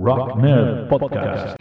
[0.00, 1.56] Rock Nerd Podcast.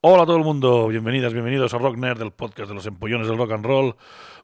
[0.00, 3.28] Hola a todo el mundo, bienvenidas, bienvenidos a Rock Nerd, el podcast de los empollones
[3.28, 3.94] del rock and roll.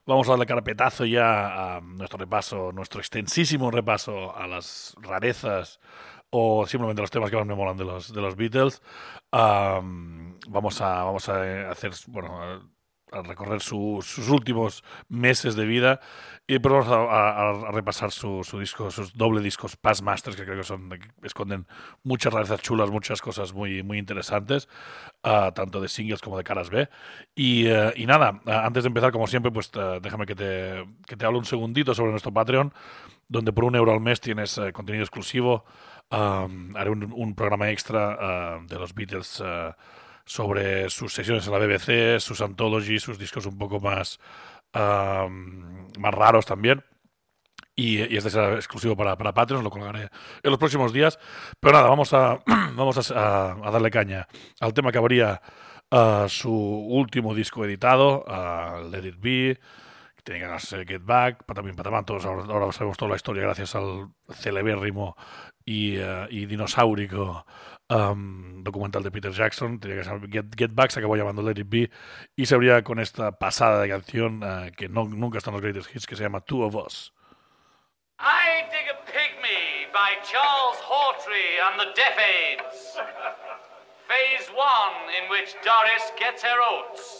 [0.05, 5.81] Vamos a darle carpetazo ya a nuestro repaso, nuestro extensísimo repaso a las rarezas
[6.31, 8.81] o simplemente los temas que más me molan de los, de los Beatles.
[9.31, 12.61] Am, vamos, a, vamos a hacer, bueno, a,
[13.23, 15.99] recorrer su- sus últimos meses de vida
[16.47, 20.43] y después vamos a, a- repasar su, su disco, sus doble discos Past Masters, que
[20.45, 21.65] creo que son que esconden
[22.03, 24.69] muchas rarezas chulas, muchas cosas muy, muy interesantes,
[25.23, 26.89] ah, tanto de singles como de caras B.
[27.35, 30.85] Y, eh, y nada, ah, antes de empezar, como siempre, pues eh, déjame que te,
[31.07, 32.73] que te hable un segundito sobre nuestro Patreon,
[33.27, 35.65] donde por un euro al mes tienes eh, contenido exclusivo.
[36.11, 39.77] Um, haré un, programa extra de los Beatles ah,
[40.25, 44.19] sobre sus sesiones en la BBC, sus anthologies, sus discos un poco más,
[44.73, 46.83] am, más raros también.
[47.75, 50.09] Y, este será exclusivo para, para Patreon, lo colgaré
[50.43, 51.19] en los próximos días.
[51.59, 52.39] Pero nada, vamos a,
[52.75, 54.27] vamos a, darle caña
[54.59, 55.41] al tema que habría
[55.91, 58.25] ah, su último disco editado,
[58.91, 59.59] Let It Be,
[60.23, 63.75] tiene que llamarse Get Back, Patamín Patamán, todos ahora, ahora sabemos toda la historia gracias
[63.75, 65.15] al celebérrimo
[65.69, 67.45] y, eh, y dinosaurico
[67.89, 71.61] am, documental de Peter Jackson, tenía que ser Get, Get Back, se acabó llamando Let
[71.61, 71.91] It Be,
[72.35, 75.61] y se abría con esta pasada de canción eh, que no, nunca está en los
[75.61, 77.13] greatest hits, que se llama Two of Us.
[78.19, 82.97] I Dig a Pygmy by Charles Hawtrey and the Deaf Aids.
[84.07, 87.18] Phase one, in which Doris gets her oats.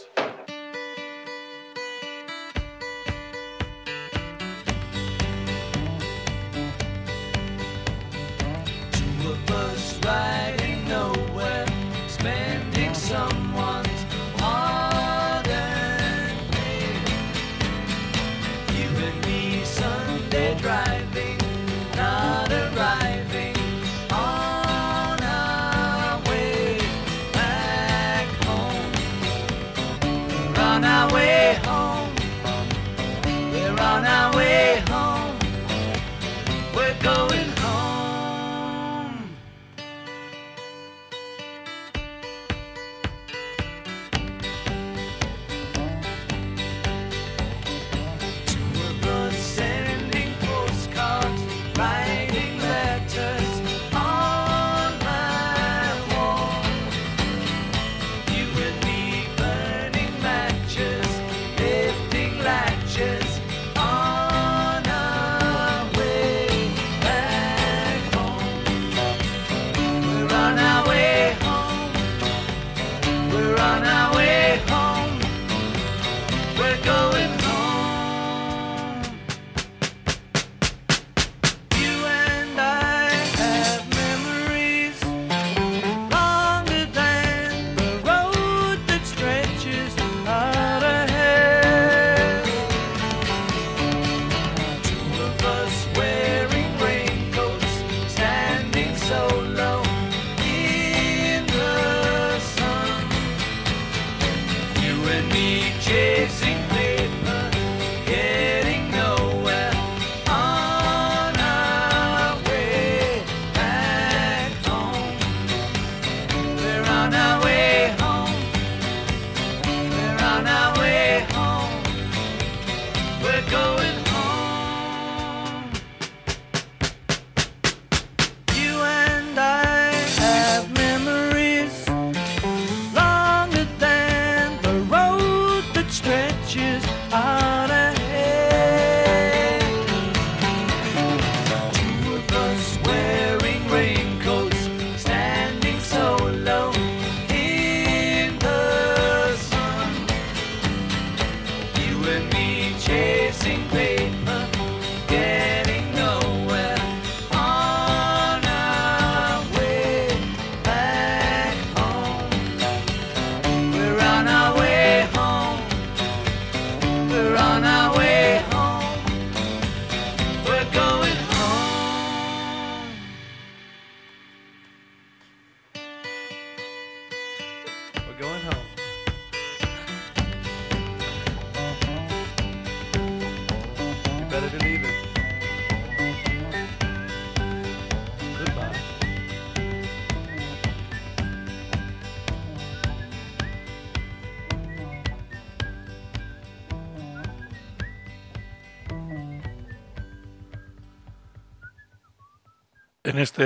[203.10, 203.44] En este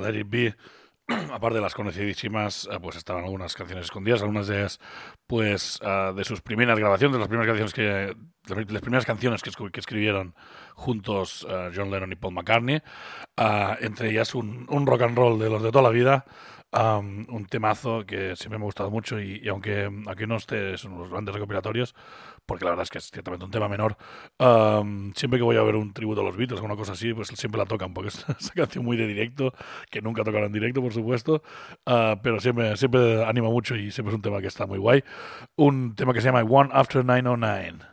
[0.00, 0.54] Let It Be,
[1.32, 4.80] aparte de las conocidísimas, uh, pues estaban algunas canciones escondidas, algunas de ellas,
[5.26, 7.82] pues uh, de sus primeras grabaciones, de las primeras canciones que,
[8.54, 10.34] de las primeras canciones que, escri- que escribieron
[10.74, 12.82] juntos uh, John Lennon y Paul McCartney,
[13.80, 16.26] entre ellas un, un rock and roll de los de toda la vida,
[16.72, 20.74] um, un temazo que siempre me ha gustado mucho y, y aunque aquí no esté
[20.74, 21.94] en los grandes recopilatorios,
[22.46, 23.96] porque la verdad es que es ciertamente un tema menor,
[24.38, 27.12] um, siempre que voy a ver un tributo a los Beatles o una cosa así,
[27.14, 29.52] pues siempre la tocan, porque es esa canción muy de directo,
[29.90, 31.42] que nunca tocaron en directo, por supuesto,
[31.86, 35.04] uh, pero siempre, siempre anima mucho y siempre es un tema que está muy guay.
[35.56, 37.91] Un tema que se llama One After 909.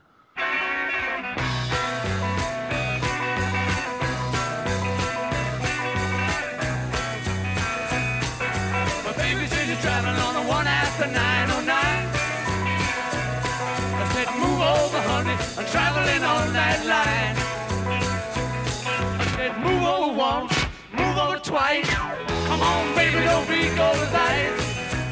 [22.70, 24.62] On, baby, don't be gold as ice.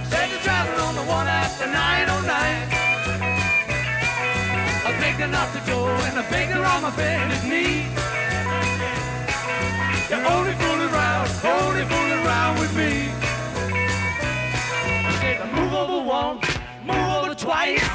[0.10, 1.74] Said you're traveling on the one after 909.
[4.88, 5.78] I begged her not to go,
[6.08, 7.86] and I begged her on my bended knee.
[10.10, 12.92] You're only fooling around, only fooling around with me.
[15.10, 16.48] I said, move over once,
[16.90, 17.88] move over twice.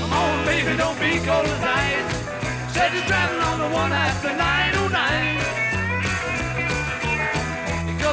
[0.00, 2.10] Come on, baby, don't be cold as ice.
[2.74, 4.51] Said you're driving on the one after 909.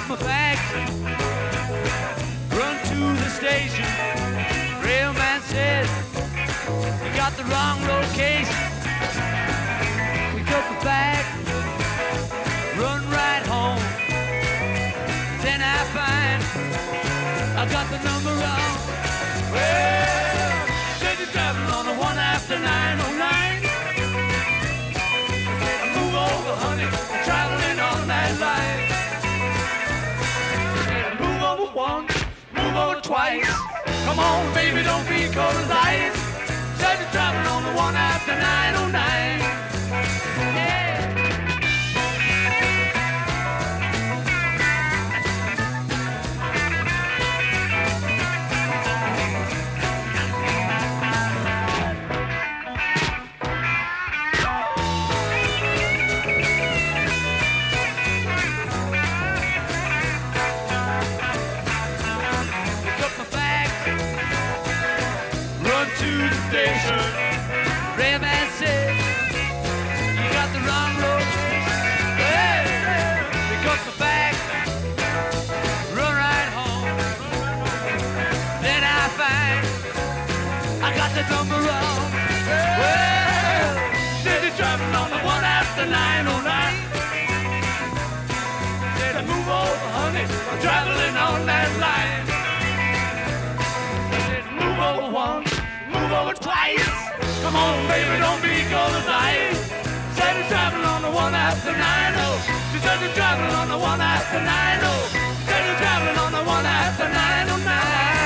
[0.10, 0.60] My bags,
[2.58, 3.86] run to the station.
[4.84, 5.88] Railman says,
[7.04, 8.79] you got the wrong location.
[33.30, 34.06] Twice.
[34.06, 36.18] Come on, baby, don't be cold as ice.
[36.80, 39.19] Said you're driving on the one after 909.
[96.30, 96.90] Over twice.
[97.42, 99.72] Come on, baby, don't be cold as ice.
[100.16, 102.20] Said you're traveling on the one after 90.
[102.72, 104.86] She said you're traveling on the one after 90.
[105.48, 108.20] Said you're traveling on the one after 909.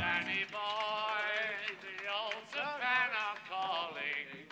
[0.00, 1.22] Danny boy,
[1.84, 4.48] the old Savannah calling.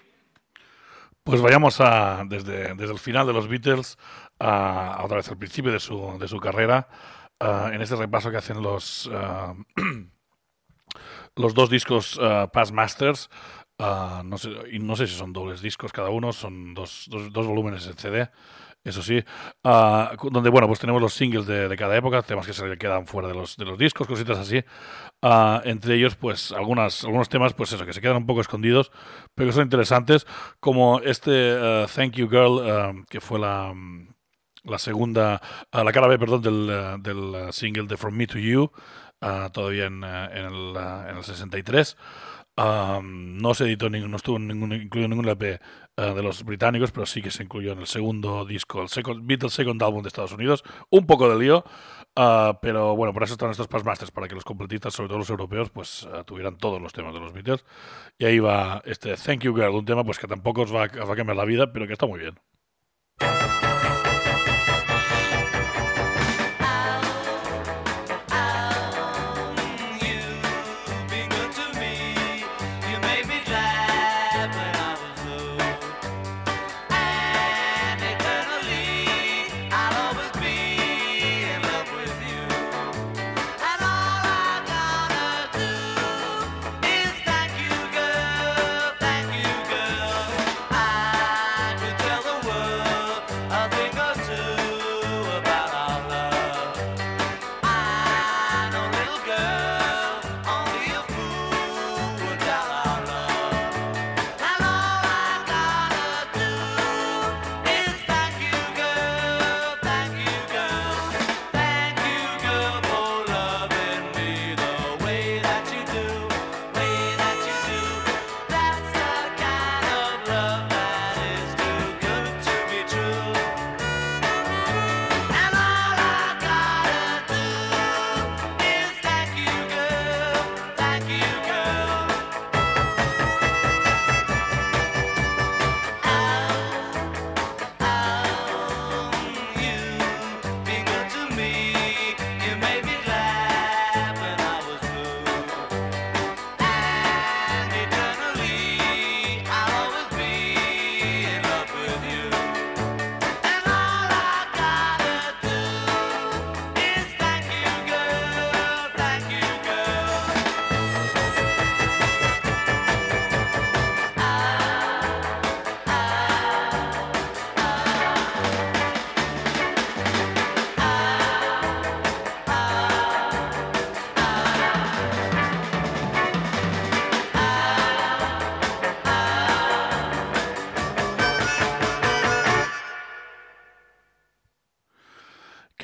[1.25, 3.99] Pues vayamos a, desde, desde el final de los Beatles
[4.38, 6.88] a, a otra vez al principio de su, de su carrera,
[7.40, 9.54] ah, en este repaso que hacen los, ah,
[11.37, 13.30] los dos discos ah, Past Masters.
[13.78, 17.47] no, sé, y no sé si son dobles discos cada uno, son dos, dos, dos
[17.47, 18.30] volúmenes en CD,
[18.85, 19.23] eso sí,
[20.18, 23.07] cu- donde bueno, pues tenemos los singles de, de cada época, temas que se quedan
[23.07, 24.64] fuera de los, de los discos, cositas así.
[25.23, 28.92] Ah, entre ellos, pues algunas, algunos temas, pues eso, que se quedan un poco escondidos,
[29.35, 30.26] pero que son interesantes,
[30.61, 33.75] como este ah, Thank You Girl, que fue la,
[34.68, 35.40] la segunda,
[35.72, 38.70] ah, la cara B, perdón, del, ah, del ah, single de From Me to You,
[39.20, 41.96] ah, todavía en, en, el, en el 63.
[42.60, 45.60] Ah, no se editó, no estuvo ningún, incluido ningún EP
[45.96, 49.25] ah, de los británicos, pero sí que se incluyó en el segundo disco, el second,
[49.26, 50.64] Beatles Second Album de Estados Unidos.
[50.90, 51.62] Un poco de lío,
[52.16, 55.30] ah, pero bueno, por eso están estos Masters, para que los completistas, sobre todo los
[55.30, 57.64] europeos, pues tuvieran todos los temas de los Beatles.
[58.18, 61.02] Y ahí va este Thank You Girl, un tema pues que tampoco os va, a-
[61.02, 62.34] os va a cambiar la vida, pero que está muy bien.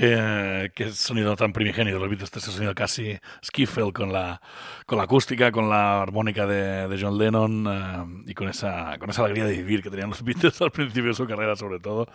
[0.05, 4.41] Qué, qué sonido tan primigenio de los Beatles, este sonido casi skiffle con la,
[4.87, 9.11] con la acústica, con la armónica de, de John Lennon eh, y con esa, con
[9.11, 12.07] esa alegría de vivir que tenían los Beatles al principio de su carrera, sobre todo,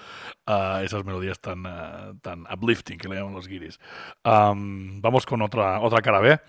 [0.46, 3.80] eh, esas melodías tan, eh, tan uplifting que le llaman los guiris.
[4.24, 6.40] Am, vamos con otra, otra cara B,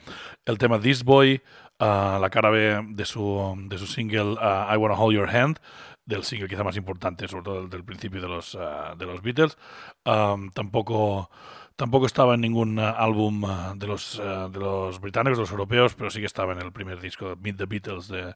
[0.45, 1.41] el tema This Boy,
[1.79, 5.59] la cara B de su, de su single I Wanna Hold Your Hand,
[6.11, 9.57] del single quizá más importante, sobre todo del, principio de los, ah, de los Beatles.
[10.05, 11.31] Am, tampoco,
[11.77, 15.95] tampoco estaba en ningún ah, álbum ah, de, los, de los británicos, de los europeos,
[15.95, 18.35] pero sí que estaba en el primer disco Meet the Beatles de,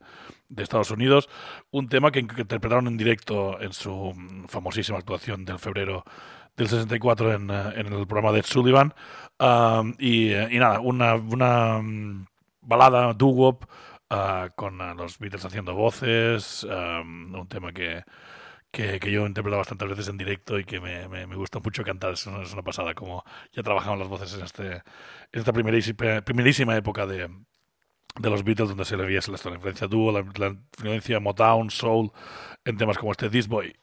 [0.48, 1.28] de Estados Unidos.
[1.72, 6.04] Un tema que, interpretaron en directo en su mm, famosísima actuación del febrero
[6.56, 8.94] del 64 en, eh, en el programa de Sullivan.
[9.40, 12.26] Eh, y nada, una, una mm,
[12.62, 13.64] balada doo-wop
[14.10, 18.04] ah, con ah, los Beatles haciendo voces, am, un tema que,
[18.72, 21.84] que, que yo he interpretado bastantes veces en directo y que me, me- gusta mucho
[21.84, 22.14] cantar.
[22.14, 24.82] Es una, pasada como ya trabajaban las voces en, este, en
[25.32, 27.28] esta primerísima, primerísima época de,
[28.20, 32.12] de los Beatles, donde se le veía la, influencia dúo, la, la influencia Motown, Soul,
[32.64, 33.74] en temas como este This Boy.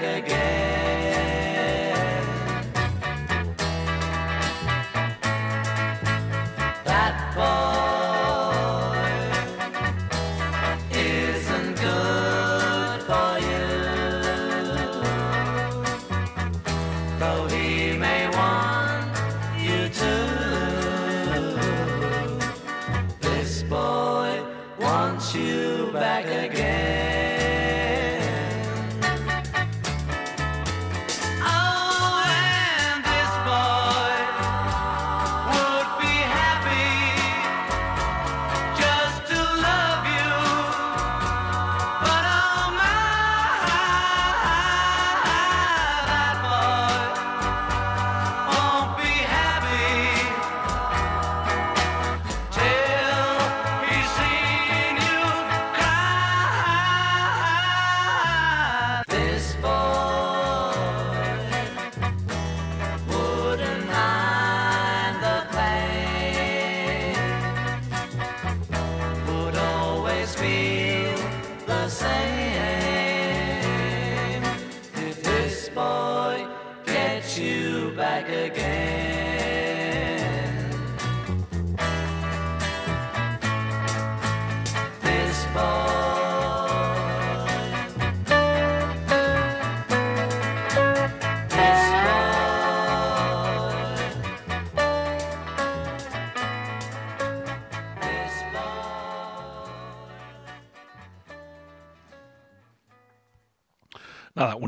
[0.00, 0.97] Again.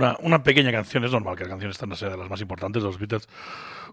[0.00, 2.40] Una, una pequeña canción, es normal que la canción esta no sea de las más
[2.40, 3.28] importantes de los Beatles.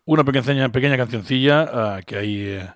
[0.06, 2.70] Una pequeña, pequeña cancioncilla ah, que ahí, eh,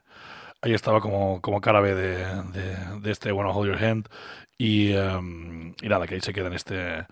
[0.61, 4.07] ahí estaba como, como cara B de, de, de este Wanna Hold Your Hand.
[4.57, 7.05] Y, em, y nada, que ahí se queda en este,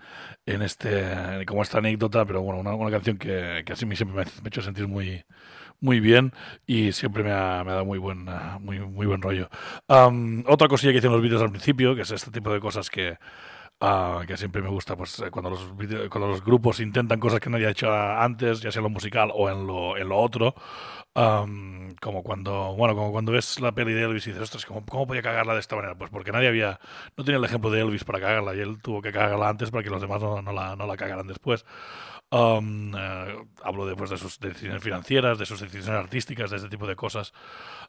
[0.46, 4.16] en este, como esta anécdota, pero bueno, una, una canción que, que así me siempre
[4.18, 5.24] me, me ha hecho sentir muy,
[5.80, 6.32] muy bien
[6.66, 9.48] y siempre me ha, me ha dado muy buen, ah, muy, muy buen rollo.
[9.88, 12.90] Am, otra cosilla que hicieron los vídeos al principio, que es este tipo de cosas
[12.90, 13.16] que,
[13.80, 15.60] ah, que siempre me gusta, pues eh, cuando los,
[16.10, 19.30] cuando los grupos intentan cosas que nadie ha hecho antes, ya sea en lo musical
[19.34, 20.54] o en lo, en lo otro.
[22.00, 25.06] como cuando, bueno, como cuando ves la peli de Elvis y dices, ostras, ¿cómo, ¿cómo
[25.06, 25.96] podía cagarla de esta manera?
[25.96, 26.80] Pues porque nadie había,
[27.16, 29.82] no tenía el ejemplo de Elvis para cagarla y él tuvo que cagarla antes para
[29.84, 31.64] que los demás no, no la, no la cagaran después.
[32.32, 36.86] Um, eh, hablo después de sus decisiones financieras, de sus decisiones artísticas, de este tipo
[36.86, 37.32] de cosas.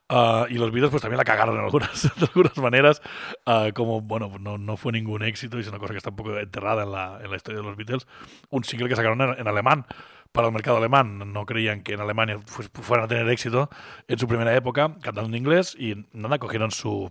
[0.10, 3.02] Ah, y los vídeos pues también la cagaron en algunas, de algunas maneras,
[3.46, 6.10] ah, como, bueno, pues, no, no fue ningún éxito y es una cosa que está
[6.10, 8.08] un poco enterrada en la, en la historia de los Beatles.
[8.50, 9.86] Un single que sacaron en, alemán
[10.32, 11.32] para el mercado alemán.
[11.32, 13.70] No creían que en Alemania pues, fueran a tener éxito
[14.08, 17.10] en su primera época, cantando en inglés y nada, cogieron su,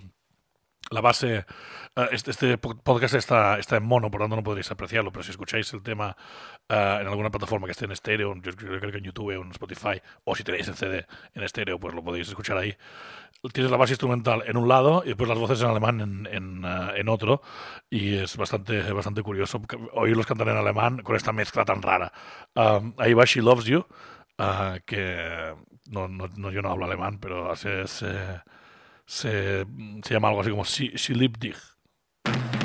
[0.90, 1.46] la base,
[1.96, 5.12] eh, este, este po- podcast está, está en mono, por lo tanto no podréis apreciarlo,
[5.12, 6.16] pero si escucháis el tema
[6.68, 9.50] eh, en alguna plataforma que esté en estéreo, yo, creo que en YouTube o en
[9.50, 12.76] Spotify, o si tenéis el CD en estéreo, pues lo podéis escuchar ahí.
[13.54, 16.62] Tienes la base instrumental en un lado y después las voces en alemán en, en,
[16.64, 17.40] en otro,
[17.88, 22.12] y es bastante, bastante curioso oírlos cantar en alemán con esta mezcla tan rara.
[22.54, 23.86] Um, ahí va She Loves You,
[24.38, 25.54] ah, que
[25.90, 28.42] no, no, no- yo no hablo alemán, pero se, se,
[29.06, 29.64] se,
[30.10, 30.64] llama algo así como
[31.08, 31.58] liebt dich.
[32.26, 32.59] you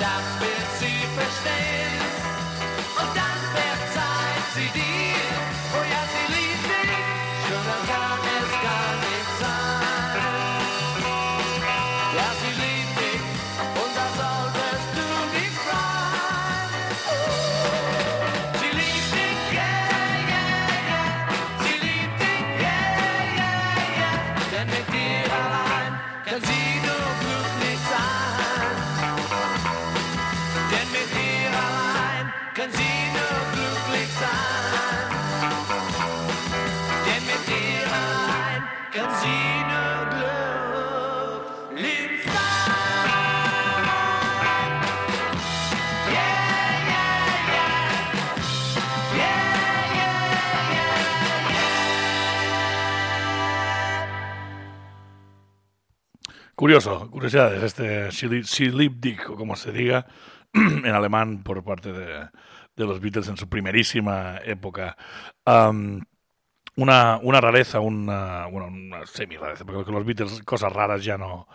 [0.00, 2.00] das wird sie verstehen.
[3.00, 4.83] Und dann verzeiht sie dir.
[56.64, 60.06] Curioso, curiosidades, este dich, o como se diga,
[60.54, 62.30] en alemán por parte de,
[62.74, 64.96] de los Beatles en su primerísima época.
[65.44, 71.48] Una, una rareza, una, bueno, una semi-rareza, porque con los Beatles cosas raras ya no,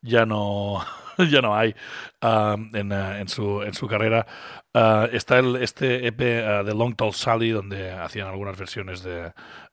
[0.00, 0.80] ya no,
[1.28, 1.74] ya no hay
[2.20, 4.24] eh, en su, en su carrera.
[4.72, 9.32] Ah, está el, este EP ah, de Long Tall Sally, donde hacían algunas versiones de,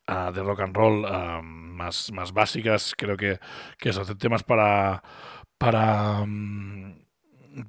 [0.09, 2.93] de rock and roll ah, más, más básicas.
[2.97, 3.39] Creo que,
[3.77, 5.03] que esos temas para,
[5.57, 6.95] para, mm,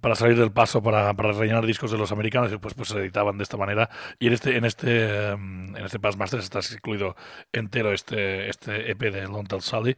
[0.01, 2.99] para salir del paso, para, para rellenar discos de los americanos, y pues, pues se
[2.99, 3.91] editaban de esta manera.
[4.19, 7.17] Y en este, en este, mm, en este Masters está incluido
[7.53, 9.97] entero este, este EP de Long Tall Sally,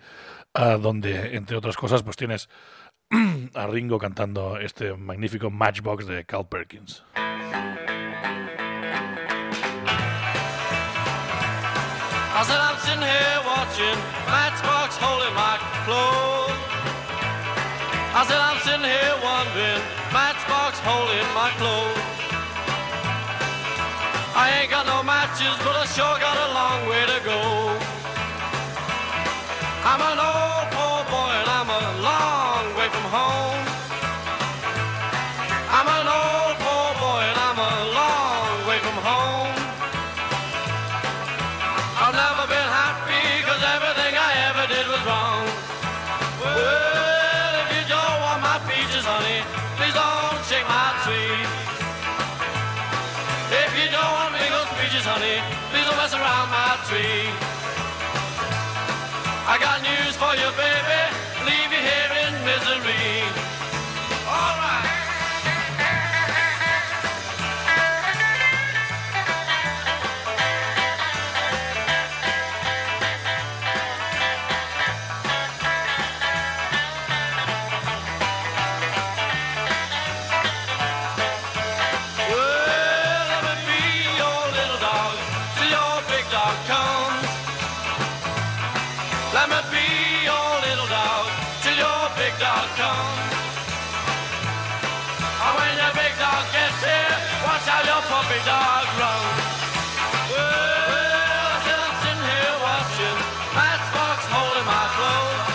[0.55, 2.49] ah, donde, entre otras cosas, pues tienes
[3.55, 7.05] a Ringo cantando este magnífico Matchbox de Carl Perkins.
[12.43, 16.59] I said I'm sitting here watching Matchbox holding my clothes.
[18.19, 19.79] I said I'm sitting here wondering
[20.11, 22.03] Matchbox holding my clothes.
[24.35, 27.39] I ain't got no matches, but I sure got a long way to go.
[29.87, 33.72] I'm an old poor boy and I'm a long way from home.
[98.13, 99.89] puppy dog I
[101.73, 103.19] am sitting here watching
[103.57, 105.49] Matchbox holding my clothes.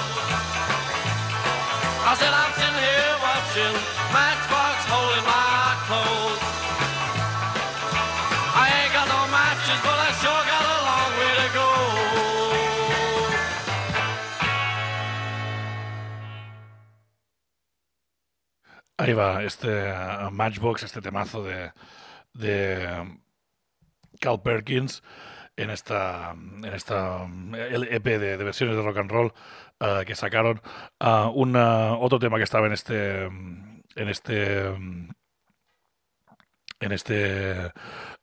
[2.10, 3.76] I said I'm sitting here watching
[4.18, 6.42] Matchbox holding my clothes.
[8.64, 11.70] I ain't got no matches, but I sure got a long way to go.
[19.00, 21.72] Ahí va, este eh, Matchbox, este temazo de,
[22.38, 23.20] de
[24.20, 25.04] Cal Perkins
[25.56, 29.34] en esta, en esta EP de, de versiones de rock and roll
[29.82, 30.62] uh, que sacaron.
[31.00, 31.32] Uh,
[32.00, 34.68] otro tema que estaba en este en este
[36.80, 37.72] en este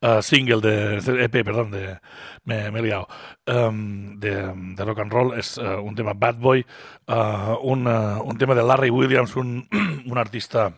[0.00, 1.98] uh, single de EP, perdón, de
[2.44, 3.09] me, he liado,
[3.48, 6.64] um, de, de rock and roll es uh, un tema Bad Boy,
[7.09, 9.68] uh, un, un tema de Larry Williams, un,
[10.07, 10.72] un artista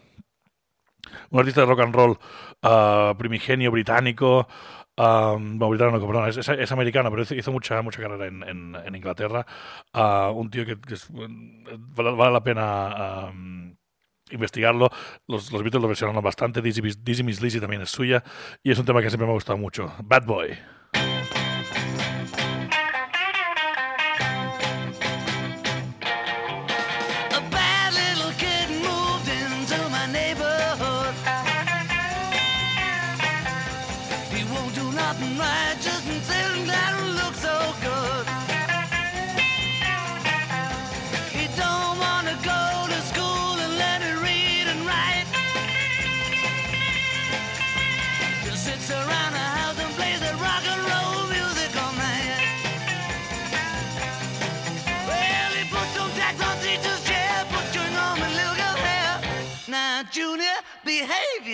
[1.30, 2.18] un artista de rock and roll
[2.62, 4.46] uh, primigenio británico.
[4.98, 9.46] um, bueno, británico, perdón, es, americano, pero hizo, mucha, mucha carrera en, en- Inglaterra.
[9.94, 10.76] Uh, un tío que,
[11.94, 13.76] vale, la pena um,
[14.30, 14.88] investigarlo.
[15.26, 16.62] Los, Beatles lo versionaron bastante.
[16.62, 18.24] Dizzy, Dizzy Miss Lizzy también es suya.
[18.62, 19.92] Y es un tema que siempre me ha gustado mucho.
[20.02, 20.56] Bad Boy.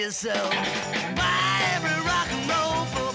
[0.02, 0.52] Yourself.
[0.52, 3.11] Every rock and roll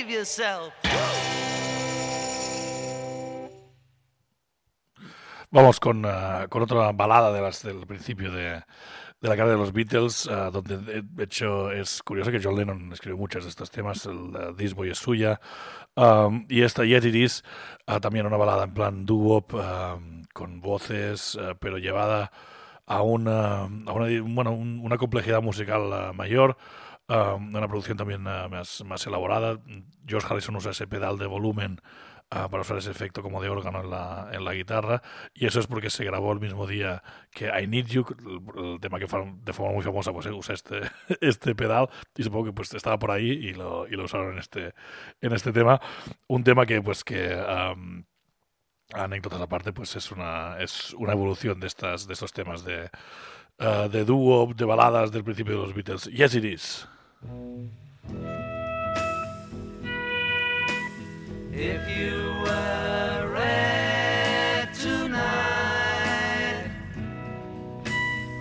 [0.00, 0.72] behave yourself.
[5.52, 8.62] Vamos con, eh, con otra balada de las del principio de,
[9.20, 12.92] de la carrera de los Beatles, eh, donde de hecho es curioso que John Lennon
[12.92, 15.40] escribió muchos de estos temas, el eh, This Boy es suya,
[15.96, 17.44] um, y esta Yet It Is,
[18.00, 22.30] también una balada en plan doo-wop, um, con voces, pero llevada
[22.86, 26.56] a una, a una, bueno, un- una complejidad musical mayor,
[27.10, 29.58] um, una producción también eh, más, más elaborada.
[30.06, 31.80] George Harrison usa ese pedal de volumen
[32.30, 35.02] ah, para usar ese efecto como de órgano en la, en la guitarra
[35.34, 38.06] y eso es porque se grabó el mismo día que I Need You,
[38.56, 40.80] el, el tema que fue de forma muy famosa pues usa este,
[41.20, 44.38] este pedal y supongo que pues estaba por ahí y lo, y lo usaron en
[44.38, 44.74] este,
[45.20, 45.80] en este tema.
[46.28, 47.34] Un tema que pues que...
[47.34, 48.06] am,
[48.92, 52.90] anécdotas aparte, pues es una, es una evolución de estas, de estos temas de,
[53.58, 56.04] ah, de dúo, de baladas del principio de los Beatles.
[56.06, 56.88] Yes, it is.
[57.22, 57.28] If
[61.94, 66.70] you were red tonight,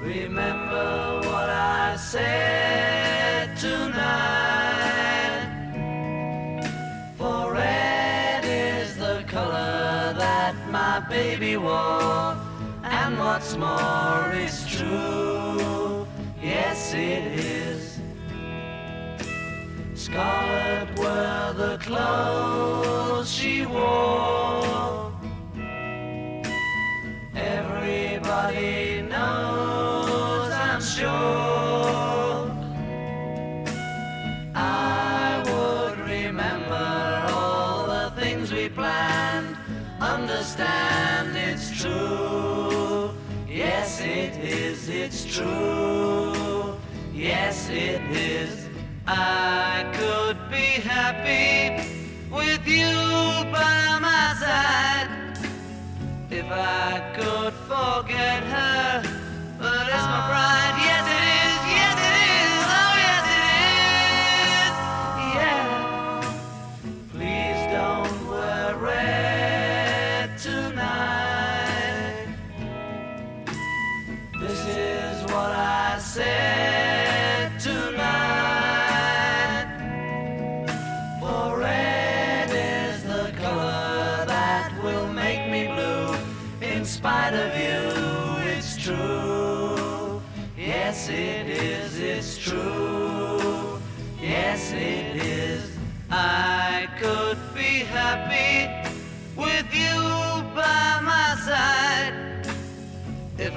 [0.01, 3.89] remember what I said tonight.
[7.17, 12.37] For red is the color that my baby wore,
[12.83, 16.07] and what's more is true.
[16.41, 17.48] Yes, it is.
[20.09, 25.13] Scarlet were the clothes she wore.
[27.35, 32.51] Everybody knows, I'm sure.
[34.55, 39.55] I would remember all the things we planned.
[40.01, 43.11] Understand it's true.
[43.47, 46.79] Yes, it is, it's true.
[47.13, 48.58] Yes, it is.
[49.11, 51.83] I could be happy
[52.29, 52.93] with you
[53.51, 55.09] by my side
[56.29, 57.48] if I could.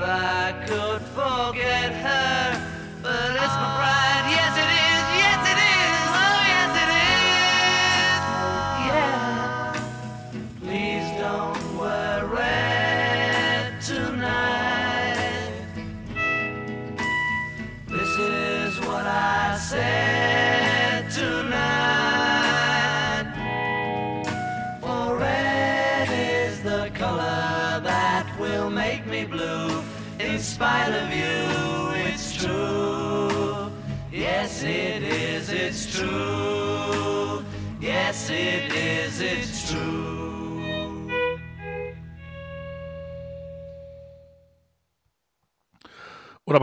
[0.04, 2.71] I could forget her.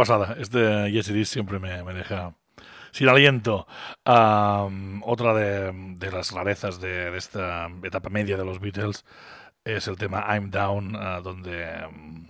[0.10, 0.36] pasada.
[0.40, 2.34] Este Yes It Is siempre me, me deja
[2.92, 3.68] sin aliento.
[4.06, 9.06] Um, otra de, de, las rarezas de, de, esta etapa media de los Beatles
[9.64, 12.28] es el tema I'm Down, uh, donde um,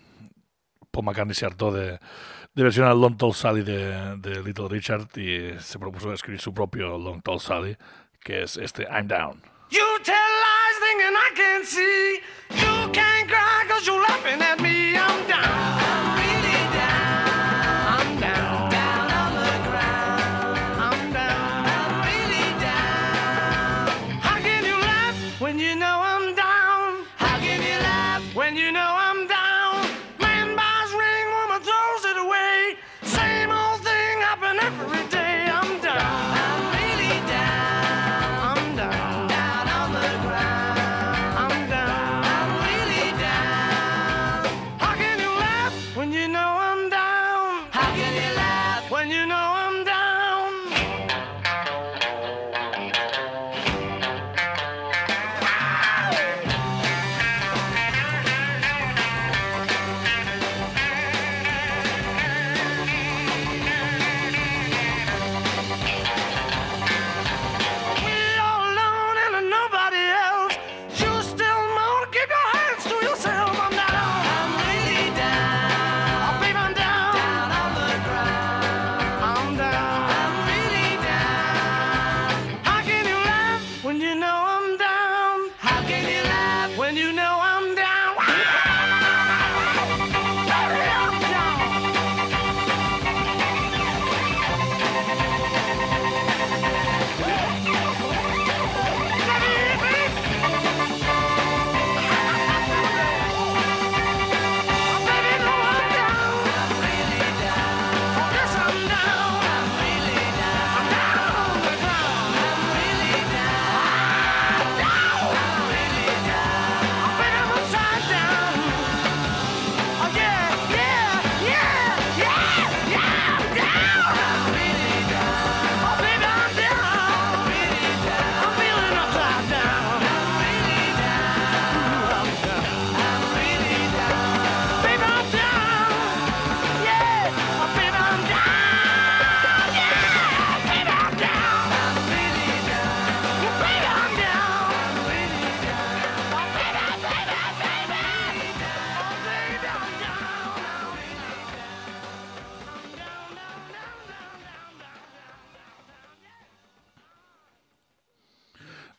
[0.92, 2.00] Paul McCartney se hartó de,
[2.54, 6.98] de versionar Long Tall Sally de, de, Little Richard y se propuso escribir su propio
[6.98, 7.78] Long Tall Sally,
[8.20, 9.42] que es este I'm Down.
[9.70, 12.20] You tell lies thinking I see.
[12.50, 14.98] You can't cry cause you're laughing at me.
[14.98, 16.19] I'm down.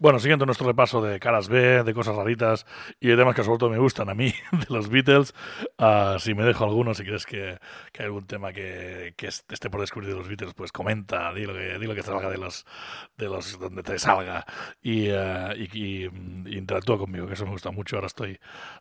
[0.03, 2.65] Bueno, siguiendo nuestro repaso de caras B, de cosas raritas
[3.01, 5.35] y de temas que sobre todo me gustan a mí, de los Beatles,
[5.77, 7.59] ah, si me dejo alguno, si crees que,
[7.99, 11.45] hay algún tema que, que est- esté por descubrir de los Beatles, pues comenta, di
[11.45, 12.65] lo que, di que salga de los,
[13.19, 14.47] de los donde te salga
[14.83, 17.97] y, ah, y- y, mm, interactúa conmigo, que eso me gusta mucho.
[17.97, 18.39] Ahora estoy,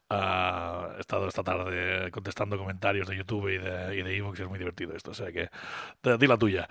[0.10, 4.44] ah, he estado esta tarde contestando comentarios de YouTube y de, y de Evox y
[4.44, 5.50] es muy divertido esto, o sea que
[6.18, 6.68] di la tuya.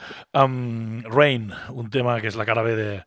[1.05, 3.05] Rain, un tema que es la cara B de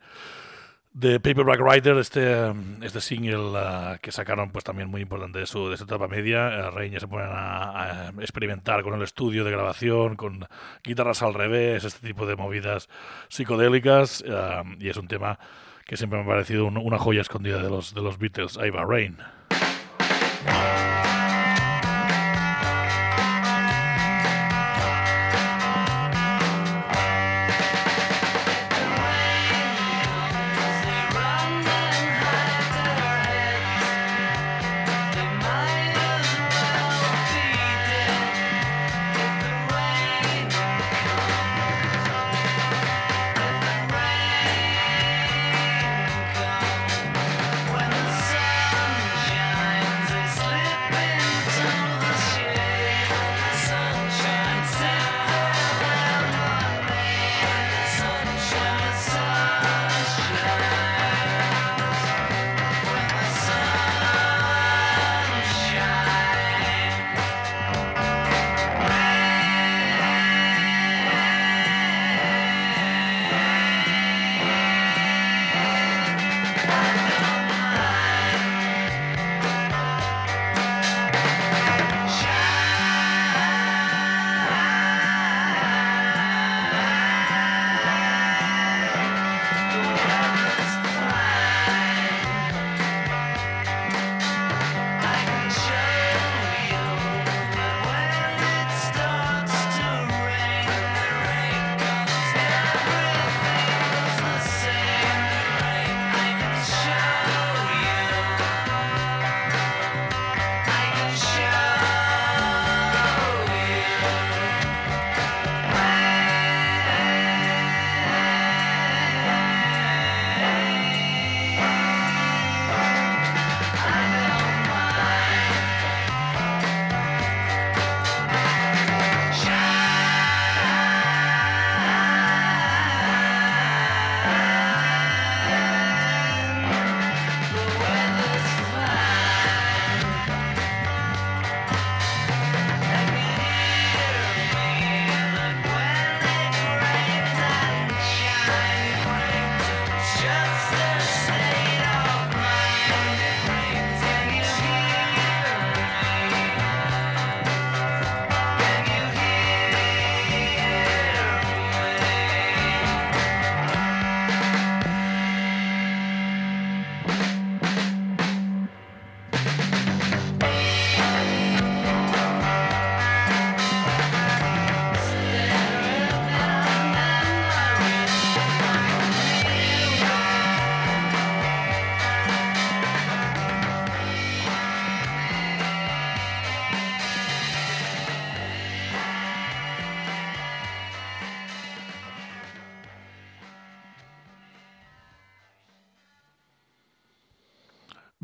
[0.94, 5.46] de Paperback Writer, este, um, este single uh, que sacaron pues también muy importante de
[5.46, 6.68] su, de su etapa media.
[6.68, 10.46] Uh, Rain ya se ponen a, a experimentar con el estudio de grabación, con
[10.84, 12.90] guitarras al revés, este tipo de movidas
[13.30, 15.40] psicodélicas uh, y es un tema
[15.86, 18.58] que siempre me ha parecido un- una joya escondida de los, de los Beatles.
[18.58, 19.18] Ahí va Rain.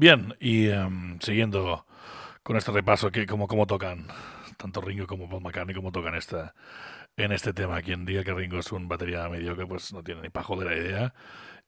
[0.07, 1.85] Bien, y em, siguiendo
[2.41, 4.07] con este repaso, que como, como tocan
[4.55, 6.55] tanto Ringo como Paul McCartney, como tocan esta,
[7.17, 7.81] en este tema.
[7.81, 10.77] Quien diga que Ringo es un batería mediocre, pues no tiene ni pa' joder la
[10.77, 11.13] idea.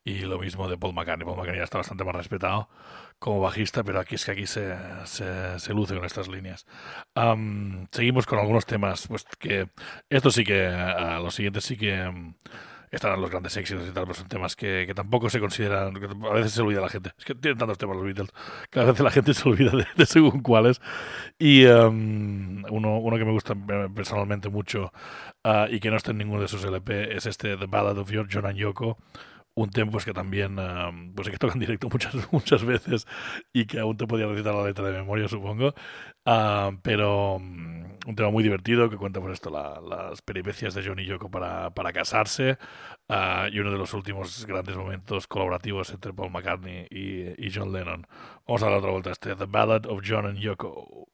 [0.06, 1.26] Y lo mismo de Paul McCartney.
[1.26, 2.70] Paul McCartney ya está bastante más respetado
[3.20, 4.74] como bajista, pero aquí es que aquí se,
[5.04, 6.66] se, se luce con estas líneas.
[7.16, 9.68] Am, seguimos con algunos temas, pues que
[10.08, 12.36] estos sí que, ah, los siguientes sí que em,
[12.96, 16.06] estarán los grandes éxitos y tal, pero son temas que, que tampoco se consideran, que
[16.06, 17.12] a veces se olvida la gente.
[17.18, 18.30] Es que tienen tantos temas los Beatles
[18.70, 20.82] que a veces la gente se olvida de, de según cuáles.
[21.38, 24.92] Y em, uno, uno que me gusta eh, personalmente mucho
[25.44, 28.12] ah, y que no está en ninguno de sus LP es este The Ballad of
[28.12, 28.98] Your John and Yoko.
[29.56, 33.08] Un tema pues, que también ah, pues, que toca en directo muchas, muchas veces
[33.54, 35.74] y que aún te podía recitar la letra de memoria, supongo.
[36.26, 40.84] Ah, pero mm, un tema muy divertido que cuenta pues esto, la- las peripecias de
[40.86, 42.58] John y Yoko para, para casarse
[43.10, 47.72] ah, y uno de los últimos grandes momentos colaborativos entre Paul McCartney y, y John
[47.74, 48.08] Lennon.
[48.47, 51.08] Vamos a dar otra vuelta a este The Ballad of John and Yoko.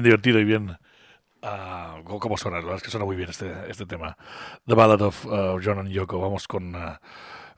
[0.00, 0.76] Bien divertido y bien...
[1.42, 2.58] ah, ¿cómo- ¿Cómo suena?
[2.58, 4.16] La verdad es que suena muy bien este, este tema.
[4.66, 6.20] The Ballad of uh, John and Yoko.
[6.20, 7.00] Vamos con, ah,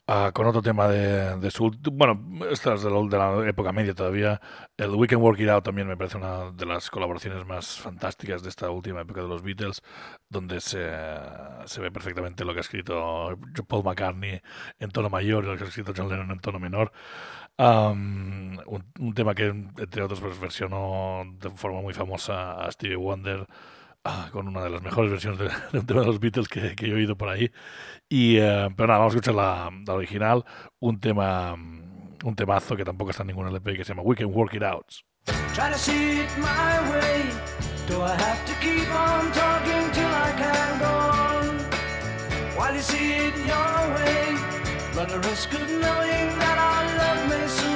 [0.07, 1.71] ah, con otro tema de, de su...
[1.93, 4.41] Bueno, esta es de la, de la época media todavía.
[4.77, 8.43] El We Can Work It Out también me parece una de las colaboraciones más fantásticas
[8.43, 9.83] de esta última época de los Beatles,
[10.29, 10.91] donde se,
[11.67, 13.39] se ve perfectamente lo que ha escrito
[13.69, 14.41] Paul McCartney
[14.79, 16.93] en tono mayor y lo que ha escrito John Lennon en tono menor.
[17.59, 18.59] Un,
[18.99, 23.47] un tema que, entre otros, pues, versionó de forma muy famosa a Stevie Wonder
[24.05, 26.95] ah, con una de las mejores versiones de, un tema de los Beatles que, yo
[26.95, 27.51] he oído por ahí.
[28.09, 30.45] Y, eh, pero nada, vamos a escuchar la, original,
[30.81, 34.15] un tema mm, un temazo que tampoco está en ningún LP que se llama We
[34.15, 34.87] Can Work It Out.
[35.55, 37.25] Try to see it my way.
[37.89, 41.03] Do I have to keep on talking till I can go
[42.73, 44.35] it your way,
[44.97, 46.59] run the of knowing that
[46.99, 47.72] love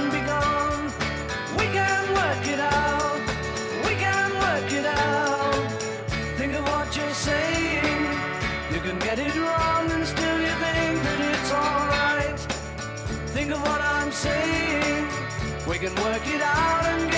[13.62, 15.08] what I'm saying.
[15.68, 17.15] We can work it out and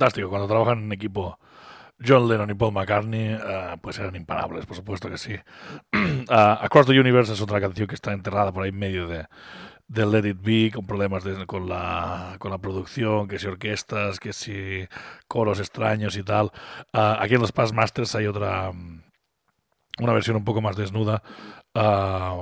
[0.00, 1.38] Fantástico, cuando trabajan en equipo
[2.02, 5.34] John Lennon y Paul McCartney, eh, pues eran imparables, por supuesto que sí.
[6.30, 9.26] Ah, Across the Universe es otra canción que está enterrada por ahí en medio de,
[9.88, 14.20] de Let It Be, con problemas de- con, la, con la producción, que si orquestas,
[14.20, 14.86] que si
[15.28, 16.50] coros extraños y tal.
[16.94, 19.02] Ah, aquí en los Past Masters hay otra, mm,
[20.00, 21.22] una versión un poco más desnuda.
[21.74, 22.36] ah,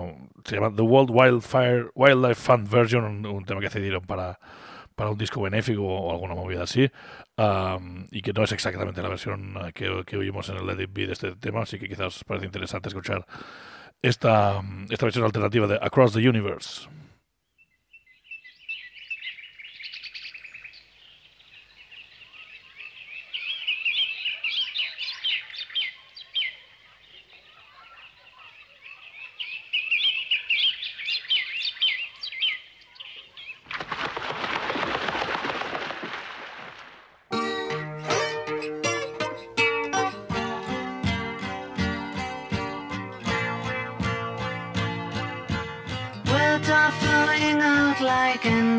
[0.44, 4.38] se llama The World Wildfire, Wildlife Fund Version, un, un tema que cedieron para,
[4.94, 6.90] para un disco benéfico o alguna movida así.
[7.38, 10.82] Am, y que no es exactamente la versión eh, que, que oímos en el Let
[10.82, 13.24] It de este tema, así que quizás os parece interesante escuchar
[14.02, 14.60] esta,
[14.90, 16.88] esta versión alternativa de Across the Universe.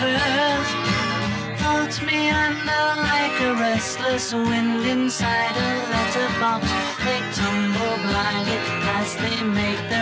[0.00, 0.72] Universe.
[1.60, 6.62] Floats me under like a restless wind inside a letterbox.
[7.04, 8.58] They tumble blindly
[8.98, 9.97] as they make their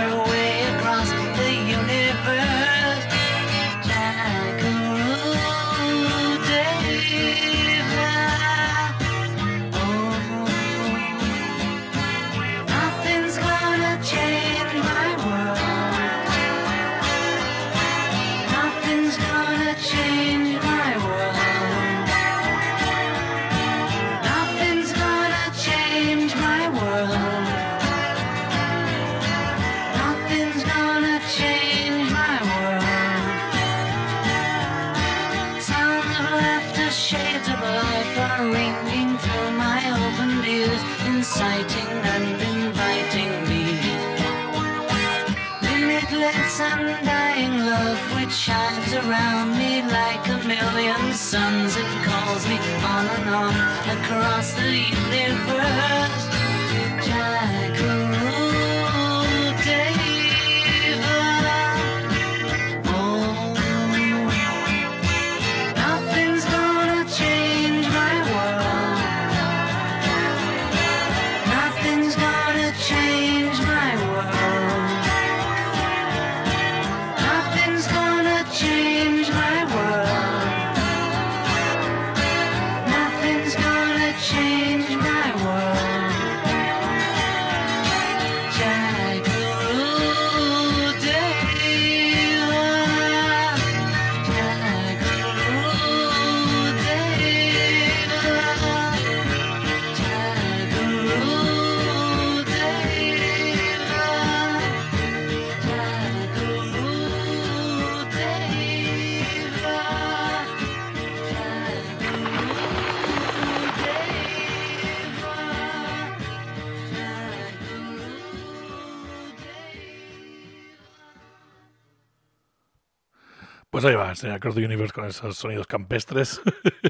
[124.16, 126.40] Este Across the Universe con esos sonidos campestres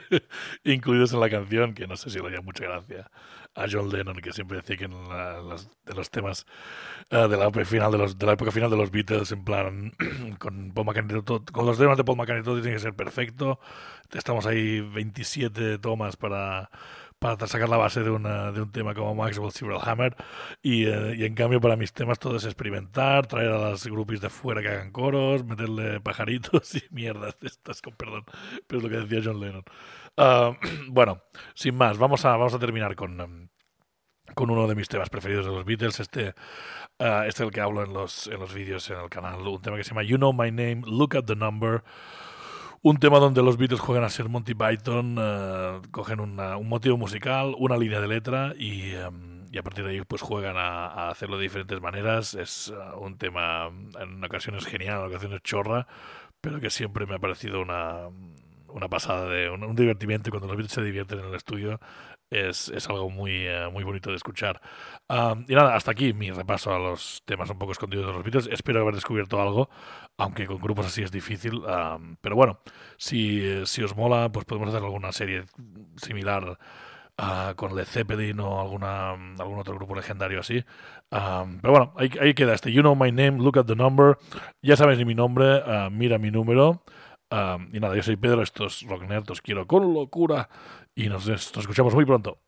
[0.64, 3.10] incluidos en la canción, que no sé si le haría mucha gracia
[3.56, 6.46] a John Lennon, que siempre decía que en la- las- de los temas
[7.10, 9.92] eh, de, la final de, los, de la época final de los Beatles, en plan,
[10.38, 13.58] con, Paul McCartney, todo- con los temas de Paul McCartney todo tiene que ser perfecto.
[14.12, 16.70] Estamos ahí 27 tomas para,
[17.18, 20.16] para sacar la base de, una, de un tema como Maxwell Silver Hammer.
[20.62, 24.20] Y, eh, y en cambio, para mis temas, todo es experimentar, traer a las groupies
[24.20, 28.24] de fuera que hagan coros, meterle pajaritos y mierdas de estas, con perdón.
[28.66, 29.64] Pero es lo que decía John Lennon.
[30.16, 30.56] Ah,
[30.88, 31.22] bueno,
[31.54, 33.50] sin más, vamos a, vamos a terminar con,
[34.34, 36.00] con uno de mis temas preferidos de los Beatles.
[36.00, 36.34] Este,
[36.98, 39.40] ah, este es el que hablo en los, en los vídeos en el canal.
[39.46, 41.82] Un tema que se llama You Know My Name, Look at the Number.
[42.82, 47.54] Un tema donde los Beatles juegan a ser Monty Python, eh, cogen un motivo musical,
[47.58, 51.36] una línea de letra y, em, y a partir de ahí pues juegan a, hacerlo
[51.38, 52.34] de diferentes maneras.
[52.34, 53.70] Es eh, un tema
[54.00, 55.86] en ocasiones genial, en ocasiones chorra,
[56.40, 58.08] pero que siempre me ha parecido una,
[58.68, 61.80] una pasada, de un, un divertimiento cuando los Beatles se divierten en el estudio
[62.30, 64.60] es, es algo muy, eh, muy bonito de escuchar.
[65.08, 68.22] Am, y nada, hasta aquí mi repaso a los temas un poco escondidos de los
[68.22, 68.48] Beatles.
[68.52, 69.70] Espero haber descubierto algo,
[70.16, 71.62] aunque con grupos así es difícil.
[72.20, 72.60] pero bueno,
[72.96, 75.44] si, eh, si os mola, pues podemos hacer alguna serie
[75.96, 76.58] similar
[77.18, 80.64] ah, con Led Zeppelin o alguna, algún otro grupo legendario así.
[81.10, 82.72] Am, pero bueno, ahí, queda este.
[82.72, 84.18] You know my name, look at the number.
[84.62, 86.82] Ya ni mi nombre, ah, mira mi número.
[87.30, 90.48] Y nada, yo soy Pedro, esto es Rock Nerd, os quiero con locura.
[90.94, 92.40] Y nos, nos escuchamos muy pronto.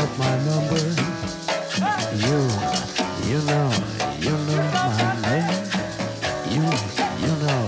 [0.00, 0.80] up my number.
[2.24, 2.38] You,
[3.28, 3.68] you know,
[4.24, 5.52] you know my name.
[6.54, 6.64] You,
[7.24, 7.62] you know,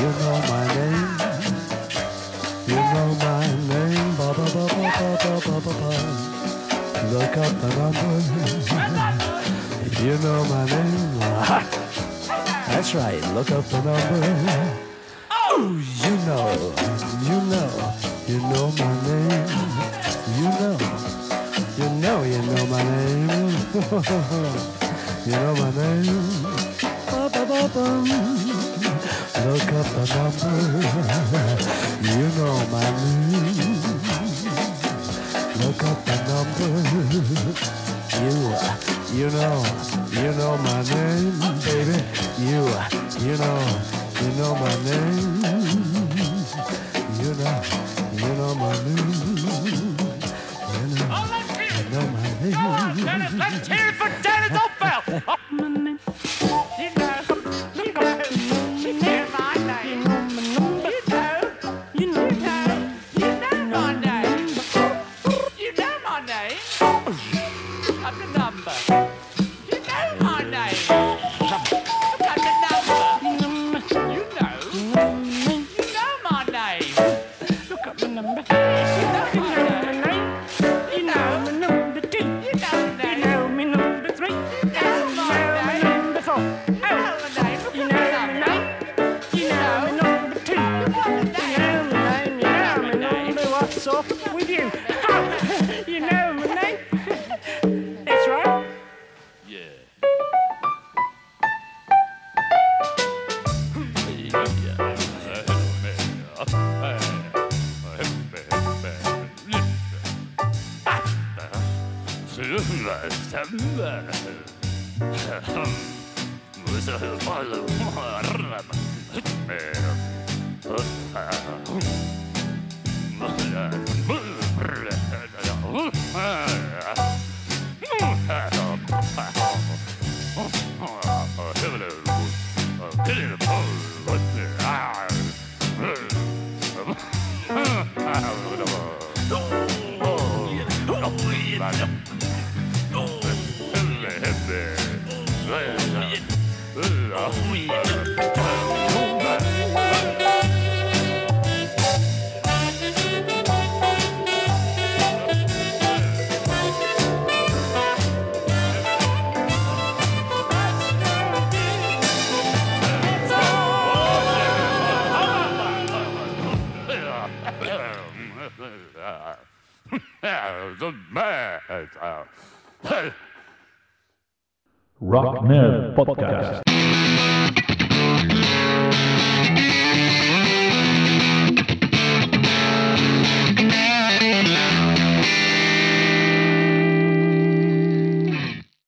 [0.00, 1.08] you know my name.
[2.70, 4.10] You know my name.
[4.18, 5.90] Ba ba ba ba ba ba ba ba.
[7.12, 8.14] Look up the number.
[10.02, 11.18] You know my name.
[12.70, 13.22] That's right.
[13.34, 14.89] Look up the number.
[24.00, 26.42] You know my name.
[29.44, 30.56] Look up the number.
[32.00, 33.80] You know my name.
[35.60, 36.70] Look up the number.
[38.20, 38.34] You,
[39.18, 39.56] you know,
[40.12, 41.98] you know my name, baby.
[42.38, 42.62] You,
[43.20, 43.60] you know,
[44.22, 45.39] you know my name.
[93.90, 94.19] eso.